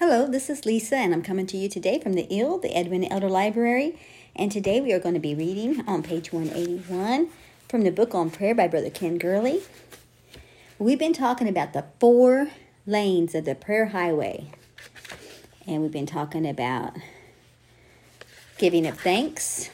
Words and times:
Hello, 0.00 0.26
this 0.26 0.48
is 0.48 0.64
Lisa, 0.64 0.96
and 0.96 1.12
I'm 1.12 1.22
coming 1.22 1.46
to 1.48 1.58
you 1.58 1.68
today 1.68 2.00
from 2.00 2.14
the 2.14 2.26
IL, 2.34 2.56
the 2.56 2.74
Edwina 2.74 3.08
Elder 3.10 3.28
Library. 3.28 3.98
And 4.34 4.50
today 4.50 4.80
we 4.80 4.94
are 4.94 4.98
going 4.98 5.12
to 5.12 5.20
be 5.20 5.34
reading 5.34 5.86
on 5.86 6.02
page 6.02 6.32
181 6.32 7.28
from 7.68 7.82
the 7.82 7.90
book 7.90 8.14
on 8.14 8.30
prayer 8.30 8.54
by 8.54 8.66
Brother 8.66 8.88
Ken 8.88 9.18
Gurley. 9.18 9.60
We've 10.78 10.98
been 10.98 11.12
talking 11.12 11.50
about 11.50 11.74
the 11.74 11.84
four 11.98 12.48
lanes 12.86 13.34
of 13.34 13.44
the 13.44 13.54
prayer 13.54 13.88
highway, 13.88 14.46
and 15.66 15.82
we've 15.82 15.92
been 15.92 16.06
talking 16.06 16.48
about 16.48 16.94
giving 18.56 18.86
of 18.86 18.98
thanks, 18.98 19.68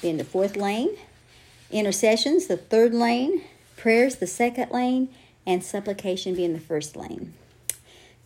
being 0.00 0.18
the 0.18 0.22
fourth 0.22 0.56
lane, 0.56 0.96
intercessions, 1.72 2.46
the 2.46 2.56
third 2.56 2.94
lane, 2.94 3.42
prayers, 3.76 4.14
the 4.14 4.28
second 4.28 4.70
lane, 4.70 5.08
and 5.44 5.64
supplication 5.64 6.36
being 6.36 6.52
the 6.52 6.60
first 6.60 6.94
lane. 6.94 7.34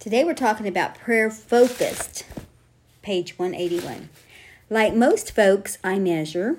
Today 0.02 0.24
we're 0.24 0.34
talking 0.34 0.66
about 0.66 0.98
prayer 0.98 1.30
focused, 1.30 2.24
page 3.02 3.38
181. 3.38 4.08
Like 4.68 4.96
most 4.96 5.32
folks 5.32 5.78
I 5.84 6.00
measure, 6.00 6.56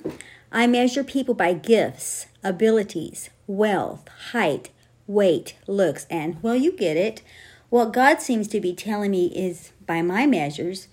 I 0.50 0.66
measure 0.66 1.04
people 1.04 1.34
by 1.34 1.52
gifts, 1.52 2.28
abilities, 2.42 3.30
wealth, 3.46 4.08
height, 4.32 4.70
weight, 5.08 5.56
looks, 5.68 6.08
and, 6.10 6.42
well, 6.42 6.56
you 6.56 6.72
get 6.72 6.96
it. 6.96 7.22
What 7.70 7.92
God 7.92 8.22
seems 8.22 8.48
to 8.48 8.62
be 8.62 8.74
telling 8.74 9.12
me 9.12 9.26
is 9.26 9.74
by 9.86 10.02
my 10.02 10.26
measures, 10.26 10.88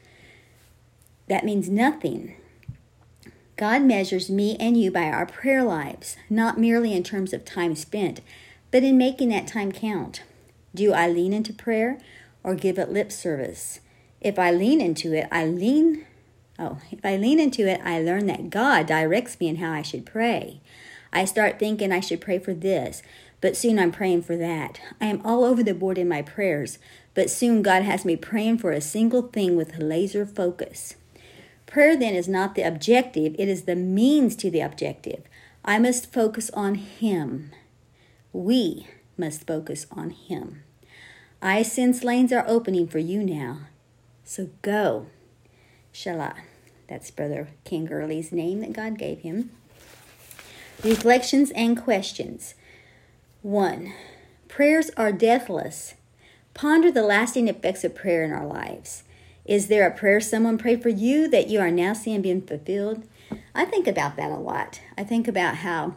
that 1.28 1.44
means 1.44 1.68
nothing. 1.68 2.34
God 3.56 3.82
measures 3.82 4.28
me 4.28 4.56
and 4.58 4.76
you 4.76 4.90
by 4.90 5.04
our 5.04 5.24
prayer 5.24 5.62
lives, 5.62 6.16
not 6.28 6.58
merely 6.58 6.94
in 6.94 7.04
terms 7.04 7.32
of 7.32 7.44
time 7.44 7.76
spent, 7.76 8.20
but 8.72 8.82
in 8.82 8.98
making 8.98 9.28
that 9.28 9.46
time 9.46 9.70
count. 9.70 10.24
Do 10.74 10.92
I 10.92 11.08
lean 11.08 11.32
into 11.32 11.52
prayer? 11.52 11.98
Or 12.42 12.54
give 12.54 12.78
it 12.78 12.92
lip 12.92 13.12
service. 13.12 13.80
If 14.20 14.38
I 14.38 14.50
lean 14.50 14.80
into 14.80 15.12
it, 15.12 15.26
I 15.30 15.46
lean 15.46 16.06
oh, 16.60 16.78
if 16.90 17.04
I 17.04 17.16
lean 17.16 17.40
into 17.40 17.66
it, 17.66 17.80
I 17.82 18.00
learn 18.00 18.26
that 18.26 18.50
God 18.50 18.86
directs 18.86 19.40
me 19.40 19.48
in 19.48 19.56
how 19.56 19.72
I 19.72 19.82
should 19.82 20.04
pray. 20.04 20.60
I 21.12 21.24
start 21.24 21.58
thinking 21.58 21.90
I 21.90 22.00
should 22.00 22.20
pray 22.20 22.38
for 22.38 22.54
this, 22.54 23.02
but 23.40 23.56
soon 23.56 23.78
I'm 23.78 23.90
praying 23.90 24.22
for 24.22 24.36
that. 24.36 24.80
I 25.00 25.06
am 25.06 25.24
all 25.24 25.44
over 25.44 25.62
the 25.62 25.74
board 25.74 25.98
in 25.98 26.08
my 26.08 26.22
prayers, 26.22 26.78
but 27.14 27.30
soon 27.30 27.62
God 27.62 27.82
has 27.82 28.04
me 28.04 28.14
praying 28.14 28.58
for 28.58 28.70
a 28.70 28.80
single 28.80 29.22
thing 29.22 29.56
with 29.56 29.78
laser 29.78 30.26
focus. 30.26 30.94
Prayer 31.66 31.96
then 31.96 32.14
is 32.14 32.28
not 32.28 32.54
the 32.54 32.62
objective, 32.62 33.34
it 33.38 33.48
is 33.48 33.62
the 33.62 33.76
means 33.76 34.36
to 34.36 34.50
the 34.50 34.60
objective. 34.60 35.22
I 35.64 35.78
must 35.78 36.12
focus 36.12 36.50
on 36.50 36.74
Him. 36.74 37.52
We 38.32 38.86
must 39.16 39.46
focus 39.46 39.86
on 39.90 40.10
Him. 40.10 40.62
I 41.42 41.62
sense 41.62 42.04
lanes 42.04 42.32
are 42.32 42.44
opening 42.46 42.86
for 42.86 42.98
you 42.98 43.24
now. 43.24 43.60
So 44.24 44.50
go. 44.62 45.06
Shelah. 45.92 46.34
That's 46.86 47.10
Brother 47.10 47.48
Ken 47.64 47.86
Gurley's 47.86 48.32
name 48.32 48.60
that 48.60 48.72
God 48.72 48.98
gave 48.98 49.20
him. 49.20 49.50
Reflections 50.82 51.50
and 51.52 51.80
questions. 51.80 52.54
1. 53.42 53.92
Prayers 54.48 54.90
are 54.96 55.12
deathless. 55.12 55.94
Ponder 56.52 56.90
the 56.90 57.02
lasting 57.02 57.48
effects 57.48 57.84
of 57.84 57.94
prayer 57.94 58.24
in 58.24 58.32
our 58.32 58.46
lives. 58.46 59.04
Is 59.44 59.68
there 59.68 59.86
a 59.86 59.96
prayer 59.96 60.20
someone 60.20 60.58
prayed 60.58 60.82
for 60.82 60.88
you 60.88 61.28
that 61.28 61.48
you 61.48 61.60
are 61.60 61.70
now 61.70 61.92
seeing 61.92 62.22
being 62.22 62.42
fulfilled? 62.42 63.04
I 63.54 63.64
think 63.64 63.86
about 63.86 64.16
that 64.16 64.30
a 64.30 64.36
lot. 64.36 64.80
I 64.98 65.04
think 65.04 65.28
about 65.28 65.56
how 65.56 65.94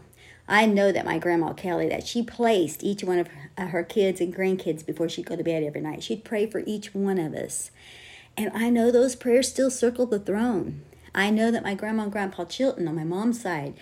I 0.48 0.66
know 0.66 0.92
that 0.92 1.06
my 1.06 1.20
grandma 1.20 1.54
Kelly 1.54 1.88
that 1.90 2.06
she 2.06 2.22
placed 2.22 2.84
each 2.84 3.04
one 3.04 3.20
of 3.20 3.30
uh, 3.58 3.68
her 3.68 3.84
kids 3.84 4.20
and 4.20 4.36
grandkids 4.36 4.86
before 4.86 5.08
she'd 5.08 5.26
go 5.26 5.36
to 5.36 5.44
bed 5.44 5.64
every 5.64 5.82
night. 5.82 6.04
She'd 6.04 6.26
pray 6.26 6.46
for 6.46 6.64
each 6.66 6.94
one 6.94 7.18
of 7.18 7.34
us. 7.34 7.72
And 8.36 8.52
I 8.54 8.70
know 8.70 8.92
those 8.92 9.16
prayers 9.16 9.50
still 9.50 9.72
circle 9.72 10.06
the 10.06 10.20
throne. 10.20 10.82
I 11.16 11.30
know 11.30 11.52
that 11.52 11.64
my 11.64 11.76
grandma 11.76 12.04
and 12.04 12.12
grandpa 12.12 12.46
Chilton 12.46 12.88
on 12.88 12.96
my 12.96 13.04
mom's 13.04 13.42
side, 13.42 13.76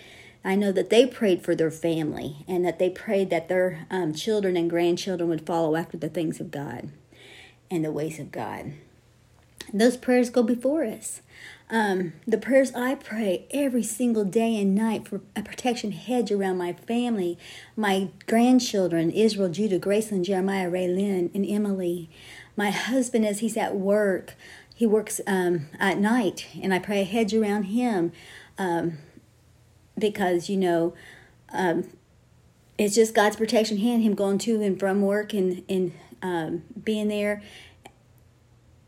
I 0.43 0.55
know 0.55 0.71
that 0.71 0.89
they 0.89 1.05
prayed 1.05 1.43
for 1.43 1.55
their 1.55 1.71
family 1.71 2.43
and 2.47 2.65
that 2.65 2.77
they 2.77 2.89
prayed 2.89 3.29
that 3.29 3.47
their 3.47 3.87
um, 3.89 4.13
children 4.13 4.57
and 4.57 4.69
grandchildren 4.69 5.29
would 5.29 5.45
follow 5.45 5.75
after 5.75 5.97
the 5.97 6.09
things 6.09 6.39
of 6.39 6.51
God 6.51 6.89
and 7.69 7.85
the 7.85 7.91
ways 7.91 8.19
of 8.19 8.31
God. 8.31 8.73
Those 9.73 9.97
prayers 9.97 10.29
go 10.29 10.43
before 10.43 10.83
us. 10.83 11.21
Um, 11.69 12.11
the 12.27 12.37
prayers 12.37 12.73
I 12.75 12.95
pray 12.95 13.45
every 13.51 13.83
single 13.83 14.25
day 14.25 14.59
and 14.59 14.75
night 14.75 15.07
for 15.07 15.21
a 15.37 15.41
protection 15.41 15.93
hedge 15.93 16.29
around 16.29 16.57
my 16.57 16.73
family, 16.73 17.37
my 17.77 18.09
grandchildren, 18.27 19.09
Israel, 19.09 19.47
Judah, 19.47 19.79
Graceland, 19.79 20.25
Jeremiah, 20.25 20.69
Ray 20.69 20.89
Lynn, 20.89 21.31
and 21.33 21.45
Emily. 21.45 22.09
My 22.57 22.71
husband, 22.71 23.25
as 23.25 23.39
he's 23.39 23.55
at 23.55 23.77
work, 23.77 24.35
he 24.75 24.85
works 24.85 25.21
um, 25.25 25.67
at 25.79 25.97
night, 25.97 26.47
and 26.61 26.73
I 26.73 26.79
pray 26.79 27.01
a 27.01 27.05
hedge 27.05 27.33
around 27.33 27.63
him 27.63 28.11
um, 28.57 28.97
because, 29.97 30.49
you 30.49 30.57
know, 30.57 30.93
um, 31.53 31.87
it's 32.77 32.95
just 32.95 33.15
God's 33.15 33.37
protection 33.37 33.77
hand, 33.77 34.03
him 34.03 34.15
going 34.15 34.39
to 34.39 34.61
and 34.61 34.77
from 34.77 35.01
work 35.01 35.33
and, 35.33 35.63
and 35.69 35.93
um, 36.21 36.63
being 36.83 37.07
there 37.07 37.41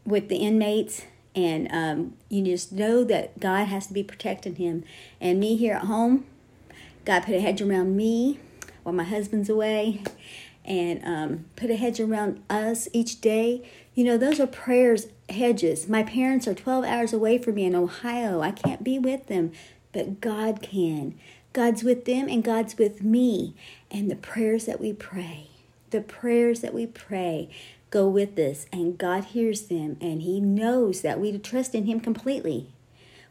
with 0.06 0.30
the 0.30 0.38
inmates 0.38 1.03
and 1.36 1.68
um, 1.72 2.14
you 2.30 2.44
just 2.44 2.72
know 2.72 3.03
that 3.03 3.40
God 3.40 3.66
has 3.66 3.88
to 3.88 3.94
be 3.94 4.03
protecting 4.03 4.56
him. 4.56 4.84
And 5.19 5.40
me 5.40 5.56
here 5.56 5.74
at 5.74 5.86
home, 5.86 6.25
God 7.06 7.24
put 7.24 7.36
a 7.36 7.41
hedge 7.41 7.62
around 7.62 7.96
me 7.97 8.40
while 8.84 8.94
my 8.94 9.03
husband's 9.03 9.50
away, 9.50 10.03
and 10.66 11.03
um, 11.06 11.46
put 11.56 11.69
a 11.69 11.75
hedge 11.75 12.00
around 12.00 12.41
us 12.50 12.88
each 12.94 13.22
day. 13.22 13.68
You 13.96 14.03
know, 14.03 14.18
those 14.18 14.40
are 14.40 14.47
prayers, 14.47 15.08
hedges. 15.30 15.88
My 15.88 16.03
parents 16.03 16.47
are 16.47 16.53
12 16.53 16.85
hours 16.85 17.14
away 17.14 17.38
from 17.38 17.56
me 17.56 17.66
in 17.66 17.75
Ohio. 17.75 18.41
I 18.41 18.52
can't 18.52 18.84
be 18.84 19.00
with 19.00 19.28
them, 19.28 19.52
but 19.91 20.22
God 20.22 20.62
can. 20.62 21.16
God's 21.53 21.84
with 21.84 22.06
them 22.06 22.28
and 22.28 22.44
God's 22.44 22.78
with 22.78 23.03
me. 23.03 23.56
And 23.91 24.09
the 24.09 24.16
prayers 24.16 24.66
that 24.66 24.80
we 24.80 24.94
pray, 24.94 25.47
the 25.91 26.02
prayers 26.02 26.62
that 26.62 26.74
we 26.74 26.88
pray, 26.88 27.50
go 27.93 28.07
with 28.07 28.39
us, 28.39 28.65
and 28.73 28.97
God 28.97 29.25
hears 29.25 29.67
them, 29.67 29.97
and 30.01 30.23
He 30.23 30.39
knows 30.39 31.01
that 31.01 31.19
we 31.19 31.37
trust 31.37 31.75
in 31.75 31.85
Him 31.85 31.99
completely. 31.99 32.73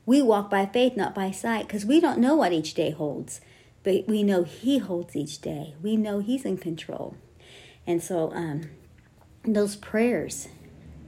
We 0.06 0.22
walk 0.22 0.48
by 0.48 0.66
faith, 0.66 0.96
not 0.96 1.16
by 1.16 1.32
sight, 1.32 1.66
because 1.66 1.84
we 1.84 2.00
don't 2.00 2.20
know 2.20 2.36
what 2.36 2.52
each 2.52 2.72
day 2.74 2.92
holds, 2.92 3.40
but 3.82 4.06
we 4.06 4.22
know 4.22 4.44
He 4.44 4.78
holds 4.78 5.16
each 5.16 5.40
day. 5.40 5.74
We 5.82 5.96
know 5.96 6.20
He's 6.20 6.44
in 6.44 6.58
control. 6.58 7.16
And 7.88 8.00
so, 8.00 8.30
um, 8.32 8.70
those 9.44 9.74
prayers, 9.74 10.46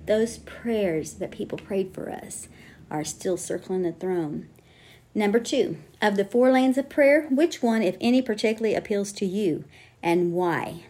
those 0.07 0.39
prayers 0.39 1.15
that 1.15 1.31
people 1.31 1.57
prayed 1.57 1.95
for 1.95 2.11
us, 2.11 2.49
are 2.91 3.05
still 3.05 3.37
circling 3.37 3.83
the 3.83 3.93
throne. 3.93 4.49
Number 5.15 5.39
two, 5.39 5.77
of 6.03 6.17
the 6.17 6.25
four 6.25 6.51
lanes 6.51 6.77
of 6.77 6.89
prayer, 6.89 7.29
which 7.31 7.63
one, 7.63 7.83
if 7.83 7.97
any, 8.01 8.21
particularly 8.21 8.75
appeals 8.75 9.13
to 9.13 9.27
you, 9.27 9.65
and 10.03 10.33
why? 10.33 10.87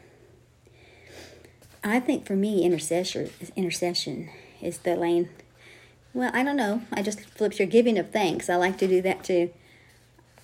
I 1.85 2.01
think 2.01 2.27
for 2.27 2.35
me, 2.35 2.65
intercession, 2.65 3.31
intercession 3.55 4.31
is 4.63 4.79
the 4.79 4.97
lane. 4.97 5.29
Well, 6.15 6.31
I 6.33 6.43
don't 6.43 6.57
know. 6.57 6.83
I 6.93 7.03
just 7.03 7.21
flipped 7.21 7.59
your 7.59 7.69
giving 7.69 7.99
of 7.99 8.11
thanks. 8.11 8.49
I 8.49 8.57
like 8.57 8.79
to 8.79 8.89
do 8.89 9.03
that 9.03 9.23
too. 9.23 9.51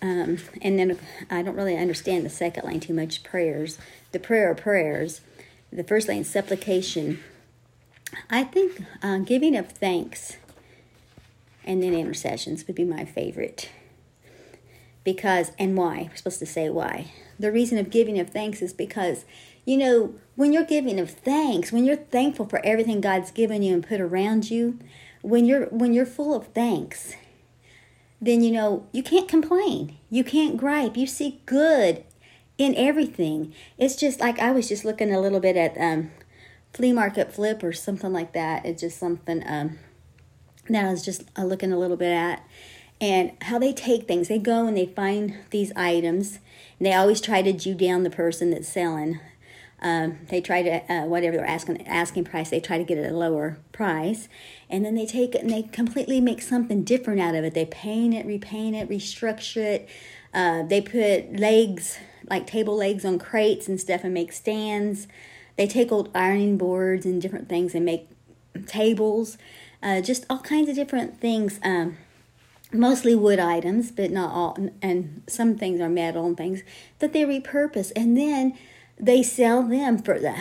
Um, 0.02 0.38
and 0.60 0.78
then 0.78 0.98
I 1.30 1.42
don't 1.42 1.56
really 1.56 1.76
understand 1.76 2.24
the 2.24 2.30
second 2.30 2.66
lane 2.66 2.80
too 2.80 2.94
much. 2.94 3.22
Prayers, 3.22 3.78
the 4.12 4.18
prayer 4.18 4.50
of 4.50 4.58
prayers. 4.58 5.22
The 5.72 5.84
first 5.84 6.08
lane, 6.08 6.24
supplication. 6.24 7.20
I 8.28 8.44
think 8.44 8.84
uh, 9.02 9.18
giving 9.18 9.56
of 9.56 9.70
thanks 9.70 10.36
and 11.64 11.82
then 11.82 11.94
intercessions 11.94 12.66
would 12.66 12.76
be 12.76 12.84
my 12.84 13.04
favorite. 13.04 13.70
Because, 15.04 15.52
and 15.58 15.76
why? 15.76 16.08
We're 16.10 16.16
supposed 16.16 16.40
to 16.40 16.46
say 16.46 16.68
why. 16.68 17.12
The 17.38 17.52
reason 17.52 17.78
of 17.78 17.90
giving 17.90 18.18
of 18.18 18.30
thanks 18.30 18.60
is 18.60 18.72
because 18.72 19.24
you 19.70 19.76
know, 19.76 20.12
when 20.34 20.52
you're 20.52 20.64
giving 20.64 20.98
of 20.98 21.12
thanks, 21.12 21.70
when 21.70 21.84
you're 21.84 21.94
thankful 21.94 22.44
for 22.44 22.60
everything 22.66 23.00
God's 23.00 23.30
given 23.30 23.62
you 23.62 23.72
and 23.72 23.86
put 23.86 24.00
around 24.00 24.50
you, 24.50 24.80
when 25.22 25.44
you're 25.44 25.66
when 25.66 25.92
you're 25.92 26.04
full 26.04 26.34
of 26.34 26.48
thanks, 26.48 27.14
then 28.20 28.42
you 28.42 28.50
know 28.50 28.88
you 28.90 29.04
can't 29.04 29.28
complain. 29.28 29.96
You 30.10 30.24
can't 30.24 30.56
gripe. 30.56 30.96
You 30.96 31.06
see 31.06 31.40
good 31.46 32.02
in 32.58 32.74
everything. 32.74 33.54
It's 33.78 33.94
just 33.94 34.18
like 34.18 34.40
I 34.40 34.50
was 34.50 34.68
just 34.68 34.84
looking 34.84 35.14
a 35.14 35.20
little 35.20 35.38
bit 35.38 35.56
at 35.56 35.78
um, 35.78 36.10
flea 36.74 36.92
market 36.92 37.32
flip 37.32 37.62
or 37.62 37.72
something 37.72 38.12
like 38.12 38.32
that. 38.32 38.66
It's 38.66 38.80
just 38.80 38.98
something 38.98 39.44
um, 39.46 39.78
that 40.68 40.84
I 40.84 40.90
was 40.90 41.04
just 41.04 41.30
uh, 41.38 41.44
looking 41.44 41.72
a 41.72 41.78
little 41.78 41.96
bit 41.96 42.10
at 42.12 42.44
and 43.00 43.30
how 43.42 43.60
they 43.60 43.72
take 43.72 44.08
things. 44.08 44.26
They 44.26 44.40
go 44.40 44.66
and 44.66 44.76
they 44.76 44.86
find 44.86 45.36
these 45.50 45.70
items. 45.76 46.40
And 46.80 46.86
they 46.88 46.92
always 46.92 47.20
try 47.20 47.40
to 47.42 47.52
Jew 47.52 47.76
down 47.76 48.02
the 48.02 48.10
person 48.10 48.50
that's 48.50 48.68
selling 48.68 49.20
um, 49.82 50.18
they 50.28 50.40
try 50.40 50.62
to 50.62 50.92
uh, 50.92 51.06
whatever 51.06 51.38
they're 51.38 51.46
asking 51.46 51.86
asking 51.86 52.24
price, 52.24 52.50
they 52.50 52.60
try 52.60 52.78
to 52.78 52.84
get 52.84 52.98
it 52.98 53.04
at 53.04 53.12
a 53.12 53.16
lower 53.16 53.58
price, 53.72 54.28
and 54.68 54.84
then 54.84 54.94
they 54.94 55.06
take 55.06 55.34
it 55.34 55.42
and 55.42 55.50
they 55.50 55.62
completely 55.62 56.20
make 56.20 56.42
something 56.42 56.84
different 56.84 57.20
out 57.20 57.34
of 57.34 57.44
it. 57.44 57.54
They 57.54 57.66
paint 57.66 58.14
it, 58.14 58.26
repaint 58.26 58.76
it, 58.76 58.88
restructure 58.88 59.64
it. 59.64 59.88
Uh, 60.34 60.62
they 60.62 60.80
put 60.80 61.38
legs 61.38 61.98
like 62.28 62.46
table 62.46 62.76
legs 62.76 63.04
on 63.04 63.18
crates 63.18 63.68
and 63.68 63.80
stuff 63.80 64.04
and 64.04 64.12
make 64.12 64.32
stands. 64.32 65.08
They 65.56 65.66
take 65.66 65.90
old 65.90 66.10
ironing 66.14 66.58
boards 66.58 67.04
and 67.06 67.20
different 67.20 67.48
things 67.48 67.74
and 67.74 67.84
make 67.84 68.08
tables, 68.66 69.38
uh, 69.82 70.00
just 70.00 70.26
all 70.30 70.38
kinds 70.38 70.68
of 70.68 70.74
different 70.74 71.20
things. 71.20 71.58
Um, 71.62 71.96
mostly 72.72 73.14
wood 73.14 73.38
items, 73.38 73.90
but 73.90 74.10
not 74.10 74.32
all, 74.32 74.56
and 74.80 75.22
some 75.26 75.56
things 75.56 75.80
are 75.80 75.88
metal 75.88 76.26
and 76.26 76.36
things 76.36 76.62
that 77.00 77.12
they 77.12 77.24
repurpose, 77.24 77.90
and 77.96 78.16
then 78.16 78.56
they 79.00 79.22
sell 79.22 79.62
them 79.62 79.98
for 79.98 80.18
the 80.18 80.34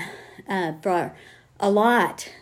uh, 0.47 0.73
for 0.81 1.15
a 1.59 1.69
lot. 1.69 2.31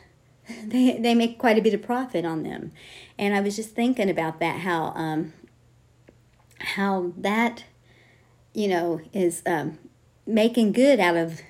They 0.63 0.97
they 0.97 1.13
make 1.13 1.37
quite 1.37 1.57
a 1.57 1.61
bit 1.61 1.73
of 1.73 1.81
profit 1.81 2.23
on 2.23 2.43
them, 2.43 2.71
and 3.19 3.35
I 3.35 3.41
was 3.41 3.57
just 3.57 3.71
thinking 3.71 4.09
about 4.09 4.39
that 4.39 4.61
how 4.61 4.93
um, 4.95 5.33
how 6.59 7.11
that 7.17 7.65
you 8.53 8.69
know 8.69 9.01
is 9.11 9.43
um, 9.45 9.77
making 10.25 10.71
good 10.71 11.01
out 11.01 11.17
of 11.17 11.41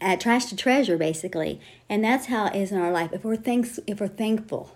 uh, 0.00 0.16
trash 0.16 0.46
to 0.46 0.56
treasure 0.56 0.96
basically, 0.96 1.60
and 1.86 2.02
that's 2.02 2.26
how 2.26 2.46
it 2.46 2.56
is 2.56 2.72
in 2.72 2.80
our 2.80 2.90
life. 2.90 3.12
If 3.12 3.24
we're 3.24 3.36
thanks 3.36 3.78
if 3.86 4.00
we're 4.00 4.08
thankful 4.08 4.74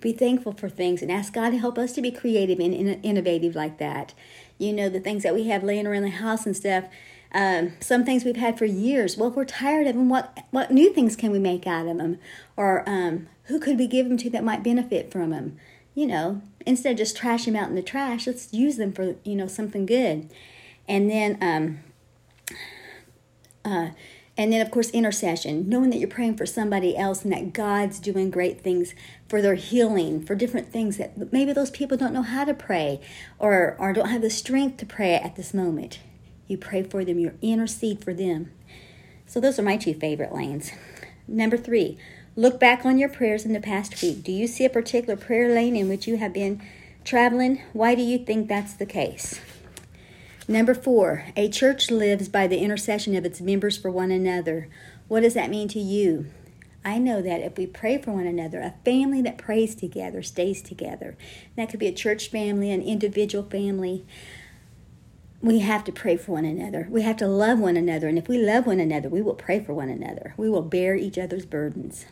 be 0.00 0.12
thankful 0.12 0.52
for 0.52 0.68
things 0.68 1.02
and 1.02 1.10
ask 1.10 1.32
God 1.32 1.50
to 1.50 1.58
help 1.58 1.76
us 1.76 1.92
to 1.92 2.02
be 2.02 2.10
creative 2.10 2.60
and 2.60 3.04
innovative 3.04 3.54
like 3.54 3.78
that. 3.78 4.14
You 4.56 4.72
know, 4.72 4.88
the 4.88 5.00
things 5.00 5.22
that 5.24 5.34
we 5.34 5.48
have 5.48 5.64
laying 5.64 5.86
around 5.86 6.02
the 6.02 6.10
house 6.10 6.46
and 6.46 6.56
stuff. 6.56 6.84
Um, 7.32 7.72
some 7.80 8.04
things 8.04 8.24
we've 8.24 8.36
had 8.36 8.58
for 8.58 8.64
years. 8.64 9.16
Well, 9.16 9.28
if 9.28 9.34
we're 9.34 9.44
tired 9.44 9.86
of 9.86 9.94
them, 9.94 10.08
what 10.08 10.38
what 10.50 10.70
new 10.70 10.92
things 10.92 11.16
can 11.16 11.30
we 11.30 11.38
make 11.38 11.66
out 11.66 11.86
of 11.86 11.98
them? 11.98 12.18
Or 12.56 12.88
um, 12.88 13.28
who 13.44 13.60
could 13.60 13.78
we 13.78 13.86
give 13.86 14.08
them 14.08 14.16
to 14.18 14.30
that 14.30 14.44
might 14.44 14.62
benefit 14.62 15.12
from 15.12 15.30
them? 15.30 15.58
You 15.94 16.06
know, 16.06 16.42
instead 16.64 16.92
of 16.92 16.98
just 16.98 17.16
trash 17.16 17.44
them 17.44 17.56
out 17.56 17.68
in 17.68 17.74
the 17.74 17.82
trash, 17.82 18.26
let's 18.26 18.52
use 18.52 18.76
them 18.76 18.92
for 18.92 19.16
you 19.24 19.34
know 19.34 19.46
something 19.46 19.84
good. 19.84 20.30
And 20.88 21.10
then 21.10 21.38
um, 21.42 21.80
uh, 23.64 23.90
and 24.38 24.52
then, 24.52 24.60
of 24.60 24.70
course, 24.70 24.90
intercession, 24.90 25.68
knowing 25.68 25.90
that 25.90 25.98
you're 25.98 26.08
praying 26.08 26.36
for 26.36 26.46
somebody 26.46 26.96
else 26.96 27.24
and 27.24 27.32
that 27.32 27.52
God's 27.52 27.98
doing 27.98 28.30
great 28.30 28.60
things 28.60 28.94
for 29.28 29.42
their 29.42 29.56
healing, 29.56 30.24
for 30.24 30.36
different 30.36 30.72
things 30.72 30.96
that 30.96 31.32
maybe 31.32 31.52
those 31.52 31.72
people 31.72 31.96
don't 31.96 32.14
know 32.14 32.22
how 32.22 32.44
to 32.44 32.54
pray 32.54 33.00
or, 33.40 33.74
or 33.80 33.92
don't 33.92 34.10
have 34.10 34.22
the 34.22 34.30
strength 34.30 34.76
to 34.76 34.86
pray 34.86 35.16
at 35.16 35.34
this 35.34 35.52
moment. 35.52 35.98
You 36.48 36.58
pray 36.58 36.82
for 36.82 37.04
them, 37.04 37.18
you 37.18 37.38
intercede 37.40 38.02
for 38.02 38.12
them. 38.12 38.50
So, 39.26 39.38
those 39.40 39.58
are 39.58 39.62
my 39.62 39.76
two 39.76 39.94
favorite 39.94 40.34
lanes. 40.34 40.72
Number 41.28 41.58
three, 41.58 41.98
look 42.34 42.58
back 42.58 42.86
on 42.86 42.98
your 42.98 43.10
prayers 43.10 43.44
in 43.44 43.52
the 43.52 43.60
past 43.60 44.02
week. 44.02 44.24
Do 44.24 44.32
you 44.32 44.46
see 44.46 44.64
a 44.64 44.70
particular 44.70 45.16
prayer 45.16 45.54
lane 45.54 45.76
in 45.76 45.88
which 45.88 46.08
you 46.08 46.16
have 46.16 46.32
been 46.32 46.62
traveling? 47.04 47.62
Why 47.74 47.94
do 47.94 48.02
you 48.02 48.18
think 48.18 48.48
that's 48.48 48.72
the 48.72 48.86
case? 48.86 49.40
Number 50.50 50.74
four, 50.74 51.26
a 51.36 51.50
church 51.50 51.90
lives 51.90 52.30
by 52.30 52.46
the 52.46 52.58
intercession 52.60 53.14
of 53.14 53.26
its 53.26 53.42
members 53.42 53.76
for 53.76 53.90
one 53.90 54.10
another. 54.10 54.68
What 55.06 55.20
does 55.20 55.34
that 55.34 55.50
mean 55.50 55.68
to 55.68 55.78
you? 55.78 56.26
I 56.82 56.96
know 56.96 57.20
that 57.20 57.42
if 57.42 57.58
we 57.58 57.66
pray 57.66 57.98
for 57.98 58.12
one 58.12 58.26
another, 58.26 58.60
a 58.60 58.74
family 58.82 59.20
that 59.20 59.36
prays 59.36 59.74
together 59.74 60.22
stays 60.22 60.62
together. 60.62 61.18
That 61.56 61.68
could 61.68 61.80
be 61.80 61.86
a 61.86 61.92
church 61.92 62.30
family, 62.30 62.70
an 62.70 62.80
individual 62.80 63.44
family. 63.44 64.06
We 65.40 65.60
have 65.60 65.84
to 65.84 65.92
pray 65.92 66.16
for 66.16 66.32
one 66.32 66.44
another. 66.44 66.88
We 66.90 67.02
have 67.02 67.16
to 67.18 67.28
love 67.28 67.60
one 67.60 67.76
another. 67.76 68.08
And 68.08 68.18
if 68.18 68.28
we 68.28 68.38
love 68.38 68.66
one 68.66 68.80
another, 68.80 69.08
we 69.08 69.22
will 69.22 69.34
pray 69.34 69.60
for 69.60 69.72
one 69.72 69.88
another. 69.88 70.34
We 70.36 70.50
will 70.50 70.62
bear 70.62 70.96
each 70.96 71.16
other's 71.16 71.46
burdens. 71.46 72.06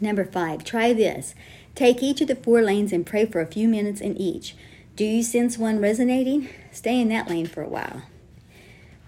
Number 0.00 0.24
five, 0.24 0.64
try 0.64 0.92
this. 0.92 1.34
Take 1.74 2.02
each 2.02 2.20
of 2.20 2.28
the 2.28 2.36
four 2.36 2.62
lanes 2.62 2.92
and 2.92 3.04
pray 3.04 3.26
for 3.26 3.40
a 3.40 3.46
few 3.46 3.68
minutes 3.68 4.00
in 4.00 4.16
each. 4.16 4.54
Do 4.96 5.04
you 5.04 5.22
sense 5.22 5.58
one 5.58 5.80
resonating? 5.80 6.48
Stay 6.70 7.00
in 7.00 7.08
that 7.08 7.28
lane 7.28 7.46
for 7.46 7.62
a 7.62 7.68
while. 7.68 8.02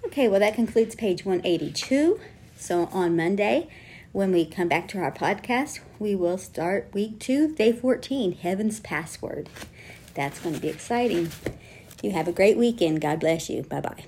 Okay, 0.06 0.28
well, 0.28 0.40
that 0.40 0.54
concludes 0.54 0.94
page 0.94 1.24
182. 1.24 2.20
So 2.56 2.86
on 2.92 3.16
Monday, 3.16 3.68
when 4.12 4.32
we 4.32 4.44
come 4.44 4.68
back 4.68 4.88
to 4.88 4.98
our 4.98 5.12
podcast, 5.12 5.80
we 5.98 6.14
will 6.14 6.38
start 6.38 6.90
week 6.92 7.18
two, 7.18 7.54
day 7.54 7.72
14, 7.72 8.32
Heaven's 8.32 8.80
Password. 8.80 9.48
That's 10.14 10.40
going 10.40 10.54
to 10.56 10.60
be 10.60 10.68
exciting. 10.68 11.30
You 12.02 12.10
have 12.10 12.28
a 12.28 12.32
great 12.32 12.58
weekend. 12.58 13.00
God 13.00 13.20
bless 13.20 13.48
you. 13.48 13.62
Bye 13.62 13.80
bye. 13.80 14.04